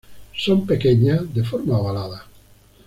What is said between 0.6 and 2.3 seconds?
pequeñas, de forma ovalada.